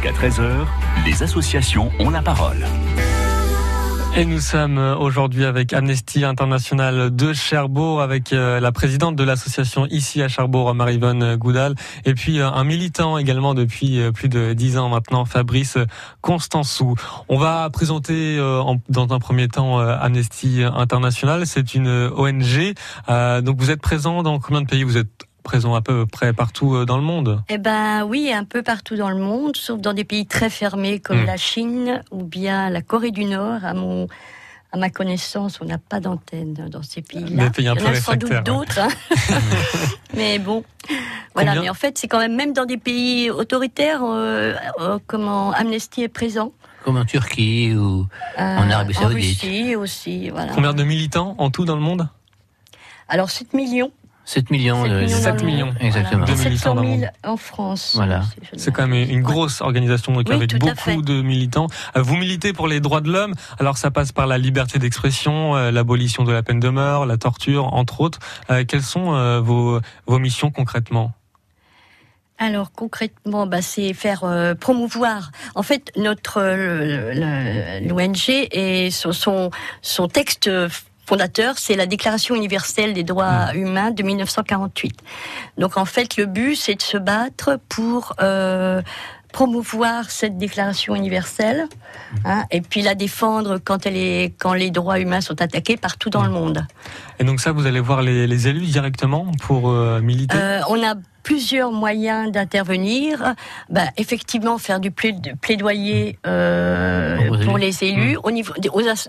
[0.00, 0.64] Jusqu'à 13h,
[1.06, 2.64] les associations ont la parole.
[4.16, 9.86] Et nous sommes aujourd'hui avec Amnesty International de Cherbourg, avec euh, la présidente de l'association
[9.86, 11.74] ici à Cherbourg, Marivonne Goudal,
[12.04, 15.78] et puis euh, un militant également depuis euh, plus de dix ans maintenant, Fabrice
[16.20, 16.94] Constansou.
[17.28, 18.38] On va présenter
[18.88, 21.44] dans un premier temps Amnesty International.
[21.44, 22.74] C'est une ONG.
[23.42, 24.84] Donc vous êtes présent dans combien de pays?
[24.84, 27.42] Vous êtes présent à peu près partout euh, dans le monde?
[27.48, 31.00] Eh ben oui, un peu partout dans le monde, sauf dans des pays très fermés
[31.00, 31.26] comme hmm.
[31.26, 33.64] la Chine ou bien la Corée du Nord.
[33.64, 34.08] À mon
[34.70, 37.50] à ma connaissance, on n'a pas d'antenne dans ces pays-là.
[37.56, 38.88] Il y en a sans doute d'autres, hein.
[40.14, 40.62] mais bon,
[41.32, 41.58] voilà.
[41.58, 46.02] mais en fait, c'est quand même même dans des pays autoritaires, euh, euh, comment Amnesty
[46.02, 46.52] est présent.
[46.84, 49.42] Comme en Turquie ou en Arabie Saoudite.
[49.42, 50.52] En Russie aussi, voilà.
[50.52, 52.06] Combien de militants en tout dans le monde?
[53.08, 53.90] Alors 7 millions.
[54.28, 54.84] 7 millions.
[55.08, 56.26] 7 millions, exactement.
[56.26, 56.42] Voilà.
[56.42, 57.92] 700 000 en France.
[57.94, 58.24] Voilà.
[58.58, 61.66] C'est quand même une grosse organisation donc avec beaucoup de militants.
[61.96, 63.32] Euh, vous militez pour les droits de l'homme.
[63.58, 67.16] Alors ça passe par la liberté d'expression, euh, l'abolition de la peine de mort, la
[67.16, 68.18] torture, entre autres.
[68.50, 71.12] Euh, quelles sont vos, vos missions concrètement?
[72.36, 75.30] Alors concrètement, bah, c'est faire promouvoir.
[75.54, 76.42] En fait, notre
[77.80, 80.50] l'ONG et son, son, son texte
[81.08, 83.56] fondateur, c'est la Déclaration universelle des droits mmh.
[83.56, 85.00] humains de 1948.
[85.56, 88.82] Donc en fait, le but, c'est de se battre pour euh,
[89.32, 92.16] promouvoir cette déclaration universelle mmh.
[92.26, 96.10] hein, et puis la défendre quand elle est quand les droits humains sont attaqués partout
[96.10, 96.32] dans le mmh.
[96.32, 96.66] monde.
[97.18, 100.36] Et donc ça, vous allez voir les, élus directement pour euh, militer?
[100.36, 100.94] Euh, on a
[101.28, 103.34] plusieurs moyens d'intervenir.
[103.68, 108.20] Bah, effectivement, faire du plaidoyer euh, pour les élus, mmh.
[108.24, 108.54] au niveau,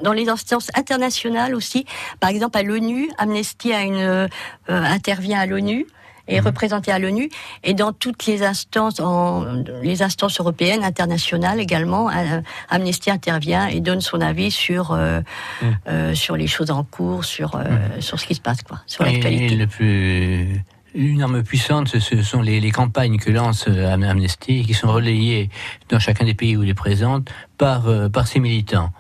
[0.03, 1.85] dans les instances internationales aussi.
[2.19, 4.27] Par exemple, à l'ONU, Amnesty a une, euh,
[4.67, 5.87] intervient à l'ONU
[6.27, 6.45] est mmh.
[6.45, 7.29] représenté à l'ONU
[7.63, 13.79] et dans toutes les instances, en, les instances européennes, internationales également, euh, Amnesty intervient et
[13.79, 15.21] donne son avis sur euh,
[15.61, 15.65] mmh.
[15.87, 17.59] euh, sur les choses en cours, sur
[17.99, 19.55] sur ce qui se passe, quoi, sur l'actualité.
[19.55, 20.63] Le plus
[20.94, 25.50] une arme puissante, ce sont les, campagnes que lance euh, Amnesty, qui sont relayées
[25.89, 27.22] dans chacun des pays où il est présent
[27.58, 28.92] par, euh, par ses militants.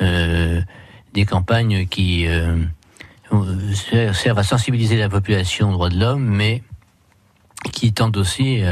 [0.00, 0.60] Euh,
[1.14, 2.26] des campagnes qui
[4.12, 6.62] servent à sensibiliser la population aux droits de l'homme, mais
[7.72, 8.62] qui tendent aussi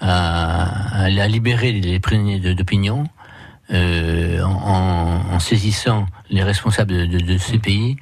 [0.00, 3.04] à, à, libérer les prisonniers d'opinion
[3.72, 7.96] en, saisissant les responsables de, ces pays,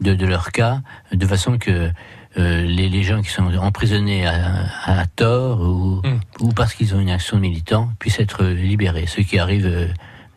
[0.00, 1.90] de, de, leur cas, de façon que
[2.36, 6.20] euh, les, les, gens qui sont emprisonnés à, à tort ou, hmm.
[6.40, 9.88] ou parce qu'ils ont une action militant puissent être libérés, ce qui arrive euh,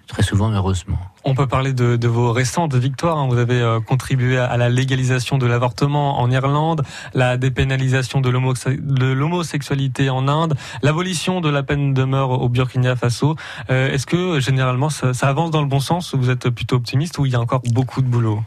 [0.08, 0.98] très souvent heureusement.
[1.26, 3.18] On peut parler de, de vos récentes victoires.
[3.18, 3.28] Hein.
[3.30, 10.10] Vous avez euh, contribué à, la légalisation de l'avortement en Irlande, la dépénalisation de l'homosexualité
[10.10, 13.36] en Inde, l'abolition de la peine de mort au Burkina Faso.
[13.68, 17.26] Est-ce que généralement ça, ça avance dans le bon sens Vous êtes plutôt optimiste ou
[17.26, 18.42] il y a encore beaucoup de boulot?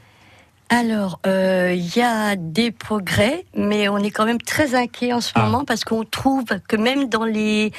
[0.71, 5.21] Alors, euh, il y a des progrès, mais on est quand même très inquiet en
[5.21, 5.43] ce ah.
[5.43, 7.73] moment parce qu'on trouve que même dans les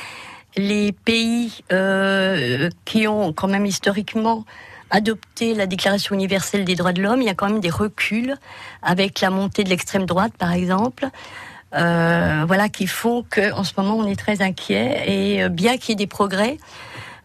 [0.58, 4.46] les pays euh, qui ont quand même historiquement
[4.90, 8.36] adopté la Déclaration universelle des droits de l'homme, il y a quand même des reculs
[8.82, 11.10] avec la montée de l'extrême droite, par exemple.
[11.74, 15.92] Euh, voilà, qui font qu'en ce moment on est très inquiet et bien qu'il y
[15.94, 16.58] ait des progrès,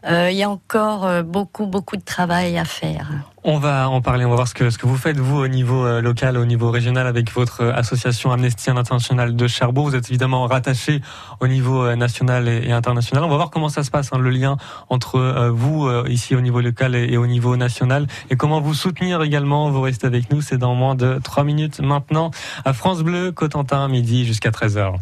[0.09, 3.07] il y a encore beaucoup beaucoup de travail à faire.
[3.43, 5.49] On va en parler, on va voir ce que, ce que vous faites, vous, au
[5.49, 9.89] niveau euh, local, au niveau régional, avec votre euh, association Amnesty International de Cherbourg.
[9.89, 11.01] Vous êtes évidemment rattaché
[11.41, 13.25] au niveau euh, national et, international.
[13.25, 14.59] On va voir comment ça se passe, hein, le lien
[14.91, 19.71] entre vous, ici, au niveau local et, au niveau national, et comment vous soutenir également.
[19.71, 22.31] Vous restez avec nous, c'est dans moins de 3 minutes maintenant,
[22.67, 24.97] à France Bleu, Cotentin, midi jusqu'à 13h.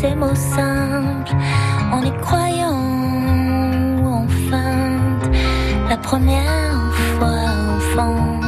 [0.00, 1.34] ces mots simples
[1.92, 2.78] en y croyant
[4.02, 4.26] ou en
[5.88, 7.40] la première fois
[7.76, 8.40] enfant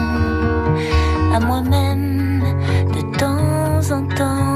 [1.34, 2.42] à moi-même
[2.94, 4.51] de temps en temps.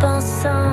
[0.00, 0.67] Pensant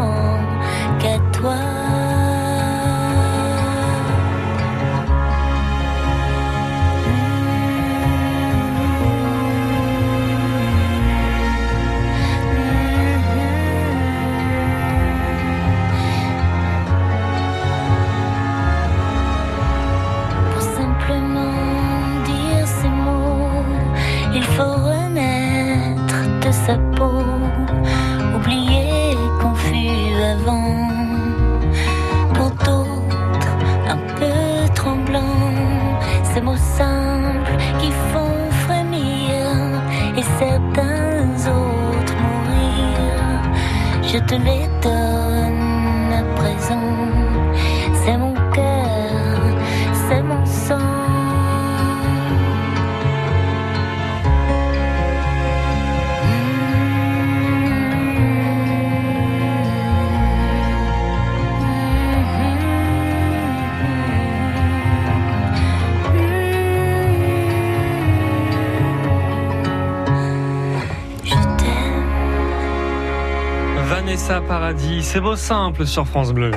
[74.28, 76.50] Vanessa Paradis, c'est beau simple sur France Bleu.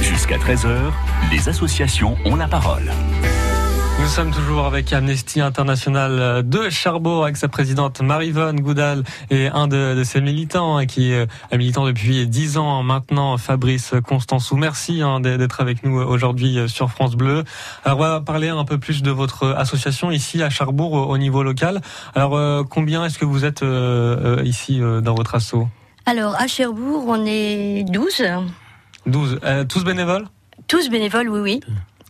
[0.00, 0.74] Jusqu'à 13h,
[1.30, 2.90] les associations ont la parole.
[4.00, 9.68] Nous sommes toujours avec Amnesty International de Cherbourg avec sa présidente Marivonne Goudal et un
[9.68, 14.56] de, ses militants hein, qui est militant depuis 10 ans maintenant, Fabrice Constansou.
[14.56, 17.44] Merci hein, d'être avec nous aujourd'hui sur France Bleu.
[17.84, 21.42] Alors on va parler un peu plus de votre association ici à Cherbourg au niveau
[21.42, 21.82] local.
[22.14, 25.66] Alors euh, combien est-ce que vous êtes euh, euh, ici dans votre asso?
[26.06, 28.22] Alors, à Cherbourg, on est 12.
[29.06, 29.40] 12.
[29.42, 30.26] Euh, tous bénévoles?
[30.68, 31.60] Tous bénévoles, oui,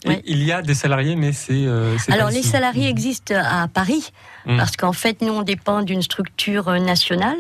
[0.07, 0.21] oui.
[0.27, 1.65] Il y a des salariés, mais c'est.
[1.65, 4.11] Euh, Alors, les salariés existent à Paris,
[4.47, 4.57] mmh.
[4.59, 7.39] parce qu'en fait, nous, on dépend d'une structure nationale.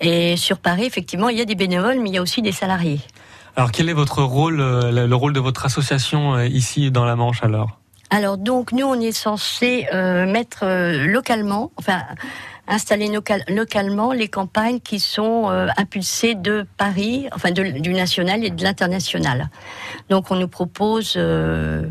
[0.00, 2.52] Et sur Paris, effectivement, il y a des bénévoles, mais il y a aussi des
[2.52, 3.00] salariés.
[3.56, 7.42] Alors, quel est votre rôle, euh, le rôle de votre association ici dans la Manche,
[7.42, 7.78] alors?
[8.08, 10.64] Alors, donc, nous, on est censé mettre
[11.06, 12.02] localement, enfin
[12.68, 13.10] installer
[13.48, 19.50] localement les campagnes qui sont euh, impulsées de Paris, enfin du national et de l'international.
[20.08, 21.86] Donc on nous propose euh,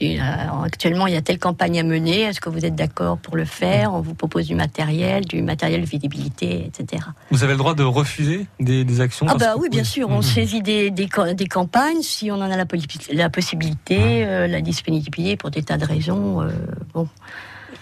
[0.00, 0.18] euh,
[0.64, 3.44] actuellement il y a telle campagne à mener, est-ce que vous êtes d'accord pour le
[3.44, 3.94] faire?
[3.94, 7.04] On vous propose du matériel, du matériel de visibilité, etc.
[7.30, 10.22] Vous avez le droit de refuser des, actions Ah bah oui, bien sûr, on mmh.
[10.22, 12.66] saisit des, des, campagnes si on en a la,
[13.12, 16.46] la possibilité, la disponibilité pour des tas de raisons.
[16.92, 17.08] bon.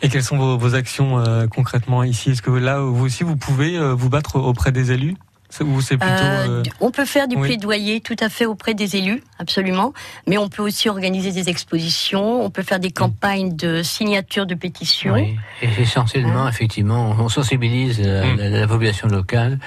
[0.02, 2.30] Et quelles sont vos, actions euh, concrètement ici?
[2.30, 5.16] Est-ce que là, vous aussi, vous pouvez euh, vous battre auprès des élus?
[5.60, 9.22] Ou c'est plutôt, euh, On peut faire du plaidoyer tout à fait auprès des élus,
[9.38, 9.94] absolument.
[10.26, 14.54] Mais on peut aussi organiser des expositions, on peut faire des campagnes de signature de
[14.54, 15.14] pétitions.
[15.14, 15.38] Oui.
[15.62, 19.58] Et essentiellement, effectivement, on sensibilise la, population locale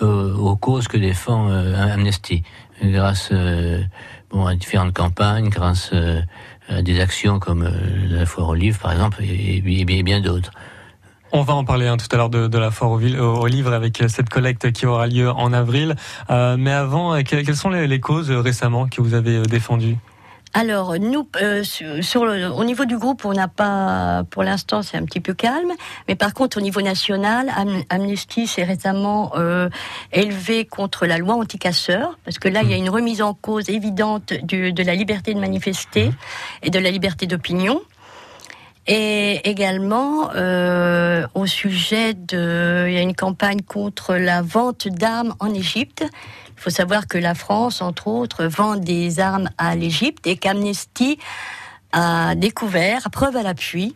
[0.00, 2.42] aux causes que défend Amnesty,
[2.82, 3.30] grâce
[4.30, 5.92] bon, à différentes campagnes, grâce
[6.70, 7.70] euh, des actions comme euh,
[8.08, 10.50] la foire aux livres, par exemple, et, bien, d'autres.
[11.32, 14.08] On va en parler hein, tout à l'heure de, la foire aux, livres avec euh,
[14.08, 15.94] cette collecte qui aura lieu en avril.
[16.28, 19.96] mais avant, quelles sont les, causes récemment que vous avez défendues?
[20.58, 21.62] Alors, nous, euh,
[22.56, 25.70] au niveau du groupe, on n'a pas, pour l'instant, c'est un petit peu calme.
[26.08, 27.52] Mais par contre, au niveau national,
[27.90, 29.68] Amnesty s'est récemment euh,
[30.12, 33.68] élevé contre la loi anti-casseurs, parce que là, il y a une remise en cause
[33.68, 36.10] évidente de la liberté de manifester
[36.62, 37.82] et de la liberté d'opinion.
[38.86, 45.34] Et également euh, au sujet de, il y a une campagne contre la vente d'armes
[45.40, 46.04] en Égypte.
[46.56, 51.18] Il faut savoir que la France, entre autres, vend des armes à l'Égypte et qu'Amnesty
[51.92, 53.94] a découvert, à preuve à l'appui,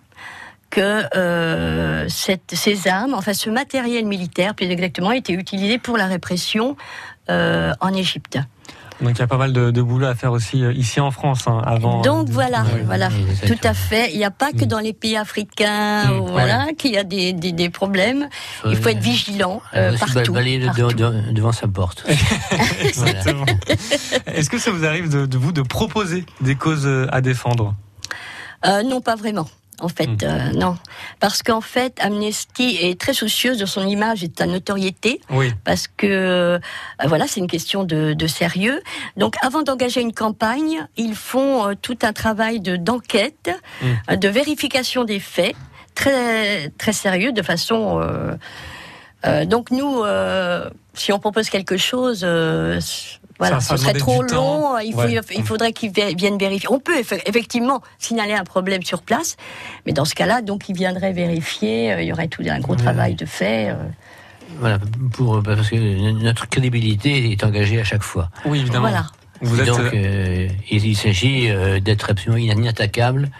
[0.71, 6.76] que euh, ces armes, enfin ce matériel militaire, plus exactement, était utilisé pour la répression
[7.29, 8.38] euh, en Égypte.
[9.00, 11.11] Donc il y a pas mal de, de boulot à faire aussi euh, ici en
[11.11, 12.02] France hein, avant.
[12.02, 13.09] Donc voilà, voilà,
[13.47, 14.11] tout à fait.
[14.12, 14.69] Il n'y a pas que mm.
[14.69, 18.28] dans les pays africains, mm, voilà, qu'il y a des, des, des problèmes.
[18.66, 20.33] Il faut être vigilant euh, partout.
[20.33, 20.59] Balayer
[21.33, 22.04] devant sa porte.
[22.80, 23.47] Exactement.
[24.26, 27.75] Est-ce que ça vous arrive de, de, vous de proposer des causes euh, à défendre?
[28.66, 29.49] Euh, Non, pas vraiment.
[29.81, 30.19] En fait, hmm.
[30.23, 30.77] euh, non.
[31.19, 35.21] Parce qu'en fait, Amnesty est très soucieuse de son image et de sa notoriété.
[35.31, 35.53] Oui.
[35.65, 36.59] Parce que, euh,
[37.07, 38.81] voilà, c'est une question de, sérieux.
[39.17, 43.51] Donc, avant d'engager une campagne, ils font euh, tout un travail de d'enquête,
[43.83, 44.17] hmm.
[44.17, 45.57] de vérification des faits,
[45.95, 48.01] très très sérieux, de façon.
[49.47, 50.03] donc nous,
[50.95, 52.25] si on propose quelque chose,
[53.40, 54.78] voilà, ce serait trop long.
[54.78, 54.94] Il,
[55.35, 56.68] il faudrait qu'ils viennent vérifier.
[56.70, 59.37] On peut effectivement signaler un problème sur place,
[59.87, 61.92] mais dans ce cas-là, donc ils viendraient vérifier.
[61.92, 63.70] Euh, il y aurait tout un gros travail de fait.
[63.70, 63.76] Euh.
[64.59, 64.78] Voilà,
[65.12, 68.28] pour, parce que notre crédibilité est engagée à chaque fois.
[68.44, 68.88] Oui, évidemment.
[68.88, 69.06] Voilà.
[69.40, 69.66] Vous êtes...
[69.68, 71.49] Donc, euh, il, s'agit
[71.80, 73.30] d'être absolument inattaquable,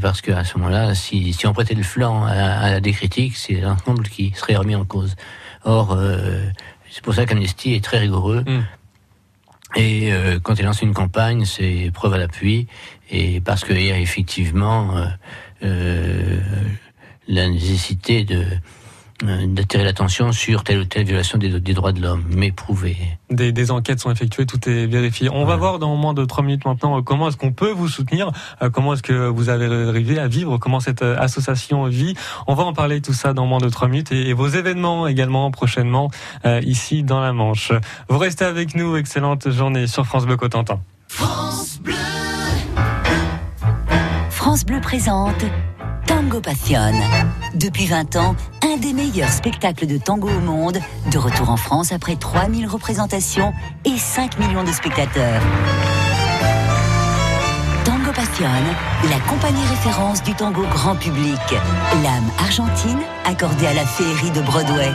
[0.00, 4.04] parce qu'à ce moment-là, si, si, on prêtait le flanc à, des critiques, c'est l'ensemble
[4.04, 5.14] qui serait remis en cause.
[5.64, 5.98] Or,
[6.90, 8.44] c'est pour ça qu'Amnesty est très rigoureux.
[8.46, 8.62] Hmm.
[9.74, 12.66] Et euh, quand il lance une campagne, c'est preuve à l'appui.
[13.10, 15.06] Et parce qu'il y a effectivement euh,
[15.64, 16.40] euh,
[17.28, 18.44] la nécessité de
[19.22, 22.96] d'attirer l'attention sur telle ou telle violation des, droits de l'homme, mais prouvée.
[23.30, 25.28] Des, enquêtes sont effectuées, tout est vérifié.
[25.32, 27.88] On va voir dans moins de trois minutes maintenant euh, comment est-ce qu'on peut vous
[27.88, 32.14] soutenir, euh, comment est-ce que vous avez arrivé à vivre, comment cette association vit.
[32.46, 35.50] On va en parler tout ça dans moins de trois minutes et, vos événements également
[35.50, 36.10] prochainement
[36.62, 37.72] ici dans la Manche.
[38.08, 40.80] Vous restez avec nous, excellente journée sur France Bleu Cotentin.
[41.08, 41.94] France Bleu.
[44.30, 45.44] France Bleu présente
[46.22, 46.92] Tango Passion.
[47.54, 50.78] Depuis 20 ans, un des meilleurs spectacles de tango au monde,
[51.10, 53.52] de retour en France après 3000 représentations
[53.84, 55.42] et 5 millions de spectateurs.
[57.84, 58.46] Tango Passion,
[59.10, 61.40] la compagnie référence du tango grand public.
[62.04, 64.92] L'âme argentine accordée à la féerie de Broadway.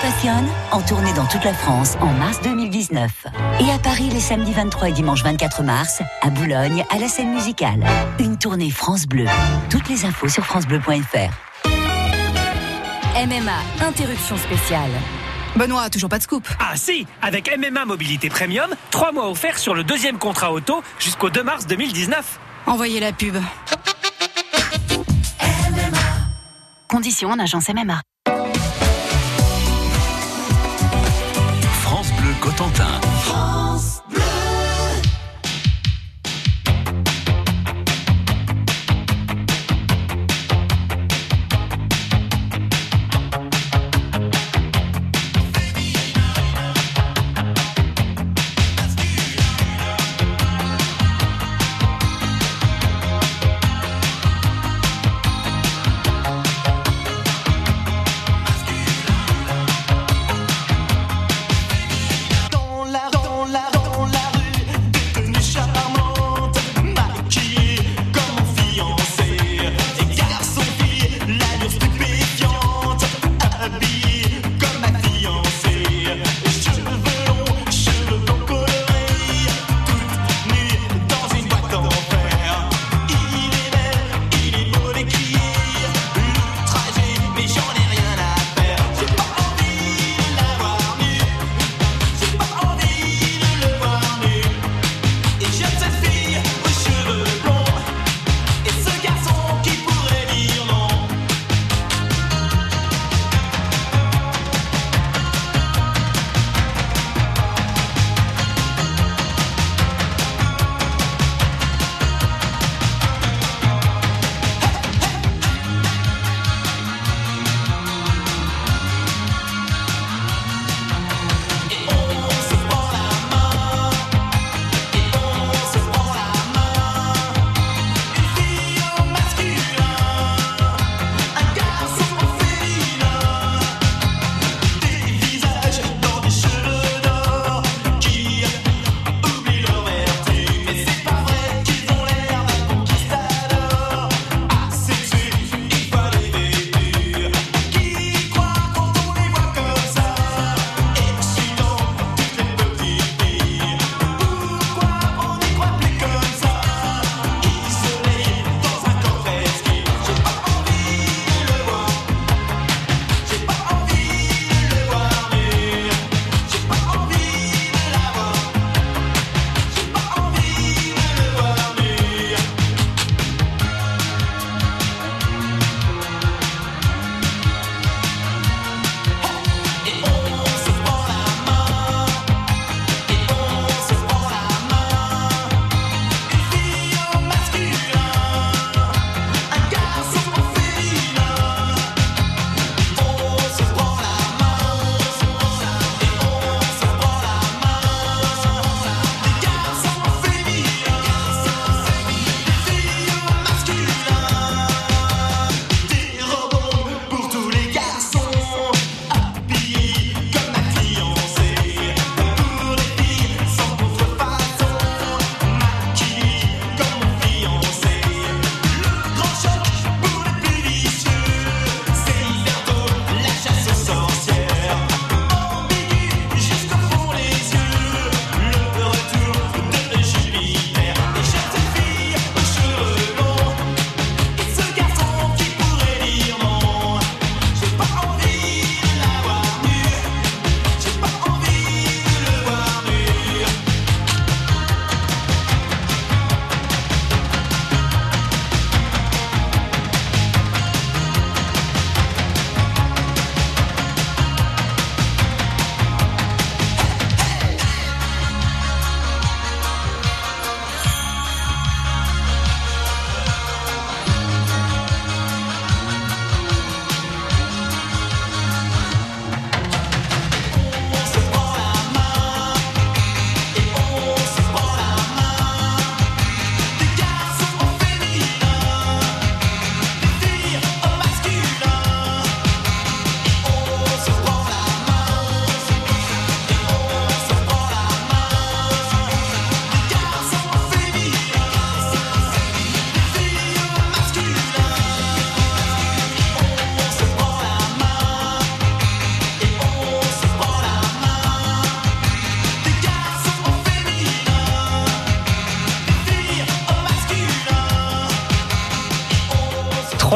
[0.00, 3.26] Passion, en tournée dans toute la France en mars 2019.
[3.60, 7.32] Et à Paris les samedis 23 et dimanche 24 mars, à Boulogne, à la scène
[7.32, 7.84] musicale.
[8.20, 9.26] Une tournée France Bleu.
[9.70, 11.32] Toutes les infos sur francebleu.fr.
[13.16, 14.90] MMA, interruption spéciale.
[15.56, 16.46] Benoît, toujours pas de scoop.
[16.60, 21.30] Ah si, avec MMA Mobilité Premium, 3 mois offerts sur le deuxième contrat auto jusqu'au
[21.30, 22.38] 2 mars 2019.
[22.66, 23.36] Envoyez la pub.
[26.86, 28.00] Conditions en agence MMA.
[32.48, 34.27] Cotentin.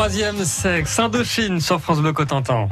[0.03, 2.67] Troisième sexe, Indochine sur France Bleu Cotentin.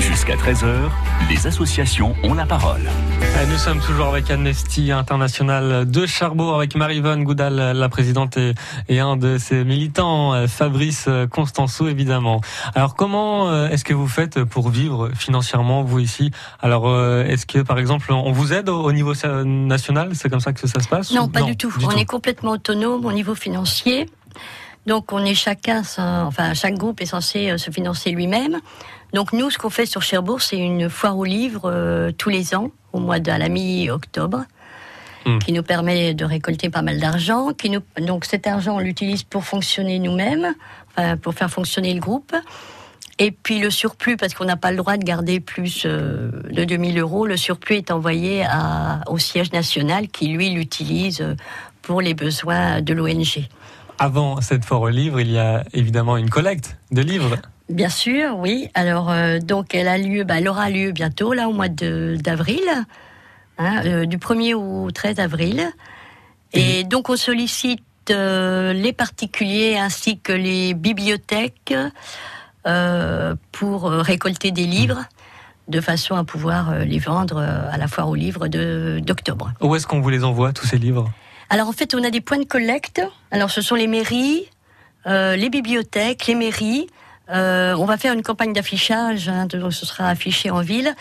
[0.00, 0.88] Jusqu'à 13h,
[1.28, 2.80] les associations ont la parole.
[3.20, 8.54] Et nous sommes toujours avec Amnesty International de Charbourg, avec Marie-Vonne Goudal, la présidente et,
[8.88, 12.40] et, un de ses militants, Fabrice Constanceau, évidemment.
[12.74, 16.30] Alors, comment euh, est-ce que vous faites pour vivre financièrement, vous ici?
[16.60, 19.12] Alors, euh, est-ce que, par exemple, on vous aide au, niveau
[19.44, 20.12] national?
[20.14, 21.12] C'est comme ça que ça se passe?
[21.12, 21.70] Non, pas du tout.
[21.84, 24.06] on est complètement autonome au niveau financier.
[24.86, 28.58] Donc on est chacun, enfin chaque groupe est censé euh, se financer lui-même.
[29.12, 32.54] Donc nous, ce qu'on fait sur Cherbourg, c'est une foire aux livres euh, tous les
[32.54, 34.44] ans, au mois de la mi-octobre,
[35.26, 35.38] hmm.
[35.38, 37.52] qui nous permet de récolter pas mal d'argent.
[37.52, 40.54] Qui nous, donc cet argent, on l'utilise pour fonctionner nous-mêmes,
[40.90, 42.34] enfin, pour faire fonctionner le groupe.
[43.18, 46.64] Et puis le surplus, parce qu'on n'a pas le droit de garder plus euh, de
[46.64, 51.36] 2000 euros, le surplus est envoyé à, au siège national qui, lui, l'utilise
[51.82, 53.46] pour les besoins de l'ONG
[54.00, 57.36] avant cette foire aux livres, il y a évidemment une collecte de livres.
[57.68, 58.70] Bien sûr, oui.
[58.72, 62.64] Alors, euh, donc, elle a lieu, bah, elle aura lieu bientôt, là, au mois d'avril,
[63.58, 65.70] hein, euh, du 1er au 13 avril.
[66.54, 71.74] Et, donc, on sollicite euh, les particuliers ainsi que les bibliothèques
[73.52, 75.04] pour récolter des livres
[75.68, 79.52] de façon à pouvoir les vendre à la foire aux livres d'octobre.
[79.60, 81.10] Où est-ce qu'on vous les envoie, tous ces livres?
[81.50, 83.02] Alors en fait, on a des points de collecte.
[83.32, 84.48] Alors ce sont les mairies,
[85.08, 86.86] euh, les bibliothèques, les mairies.
[87.28, 90.94] Euh, on va faire une campagne d'affichage, hein, donc ce sera affiché en ville.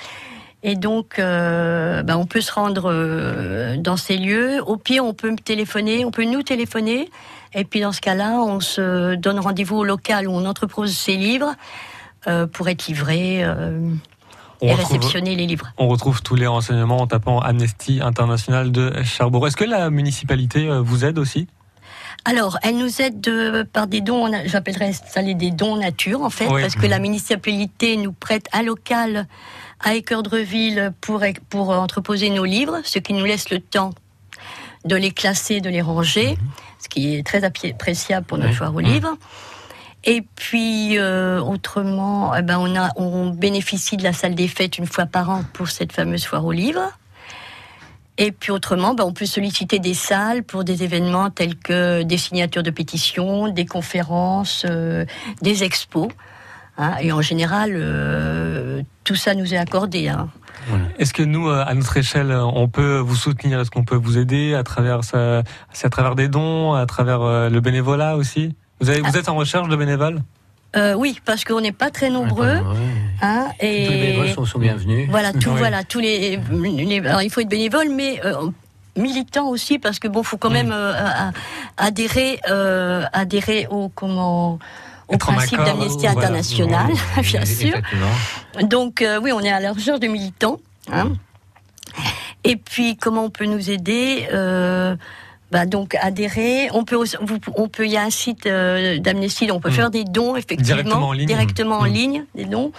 [0.62, 4.60] Et donc, euh, ben, on peut se rendre dans ces lieux.
[4.66, 7.12] Au pire, on peut me téléphoner, on peut nous téléphoner.
[7.54, 11.16] Et puis dans ce cas-là, on se donne rendez-vous au local où on entrepose ces
[11.16, 11.56] livres
[12.52, 13.46] pour être livrés
[14.62, 15.72] et réceptionner les livres.
[15.78, 19.48] On retrouve tous les renseignements en tapant Amnesty International de Cherbourg.
[19.48, 21.48] Est-ce que la municipalité euh, vous aide aussi?
[22.26, 26.48] Alors, elle nous aide de, par des dons, j'appellerais ça des dons nature en fait,
[26.48, 29.26] parce que la municipalité nous prête un local
[29.80, 33.92] à Équeurdreville pour, pour entreposer nos livres, ce qui nous laisse le temps
[34.86, 36.38] de les classer, de les ranger, mhm.
[36.82, 39.18] ce qui est très appréciable pour notre foire aux livres.
[40.06, 44.78] Et puis euh, autrement, eh ben on, a, on bénéficie de la salle des fêtes
[44.78, 46.92] une fois par an pour cette fameuse foire aux livres.
[48.18, 52.18] Et puis autrement, ben on peut solliciter des salles pour des événements tels que des
[52.18, 55.06] signatures de pétitions, des conférences, euh,
[55.42, 56.10] des expos.
[56.82, 56.96] Hein.
[57.02, 60.08] et en général, euh, tout ça nous est accordé.
[60.08, 60.30] Hein.
[60.98, 63.60] Est-ce que nous, à notre échelle, on peut vous soutenir?
[63.60, 68.16] Est-ce qu'on peut vous aider à travers, à travers des dons, à travers le bénévolat
[68.16, 68.56] aussi?
[68.80, 70.22] Vous, avez, vous êtes en recherche de bénévoles
[70.76, 72.58] euh, oui, parce qu'on n'est pas très nombreux.
[73.22, 75.10] Hein, et tous les bénévoles sont, bienvenus.
[75.10, 76.40] Voilà, tout, voilà, tous les,
[77.06, 78.50] alors il faut être bénévole, mais euh,
[78.96, 80.94] militant aussi, parce que bon, faut quand même euh,
[81.78, 84.60] adhérer, euh, adhérer au comment
[85.08, 86.92] au principe d'Amnesty International,
[87.24, 87.74] bien sûr.
[88.62, 90.60] Donc oui, on est à la recherche de militants.
[90.92, 91.14] Hein.
[92.44, 94.28] Et puis comment on peut nous aider
[95.52, 96.70] bah donc adhérer.
[96.74, 96.98] On peut,
[97.56, 99.74] on peut, il y a un site euh, d'Amnesty, on peut hmm.
[99.74, 101.94] faire des dons effectivement directement en ligne, directement en hmm.
[101.94, 102.72] ligne des dons.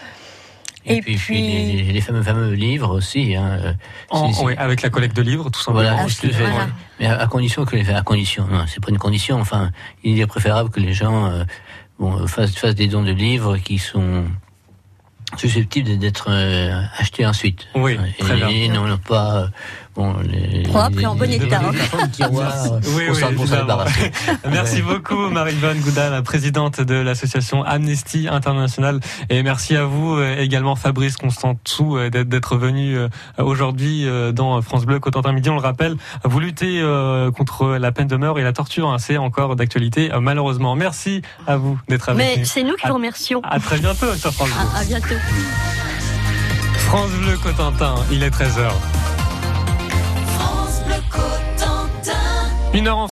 [0.87, 3.37] Et, puis, les, fameux, fameux livres aussi.
[3.37, 3.77] Hein,
[4.13, 5.95] euh, avec la collecte de livres, tout simplement.
[5.95, 6.69] Voilà, voilà.
[6.99, 9.39] Mais à, condition que les, à condition, non, c'est pas une condition.
[9.39, 9.73] Enfin,
[10.05, 11.45] il est préférable que les gens euh,
[11.99, 14.25] bon, fassent, fassent des dons de livres qui sont
[15.37, 16.31] susceptibles d'être
[16.99, 17.69] achetés ensuite.
[17.75, 18.49] Oui, très bien.
[18.49, 19.51] Et non, pas
[19.95, 21.61] bon, les, propre et en bon état.
[22.31, 23.23] oui, oui,
[24.51, 29.01] merci beaucoup Marie-Yvonne Goudal, présidente de l'association Amnesty International.
[29.29, 34.87] Et merci à vous euh, également Fabrice Constantou euh, d'être venu euh, aujourd'hui dans France
[34.87, 35.51] Bleu Cotentin Midi.
[35.51, 36.81] On le rappelle, vous luttez
[37.37, 38.89] contre la peine de mort et la torture.
[38.89, 40.75] Hein, C'est encore d'actualité malheureusement.
[40.77, 42.41] Merci à vous d'être avec nous.
[42.41, 43.41] Mais c'est nous qui vous remercions.
[43.43, 44.59] À très bientôt sur France Bleu.
[44.75, 45.15] À, à bientôt.
[46.79, 49.00] France Bleu Cotentin, il est 13h.
[52.73, 53.09] Une heure en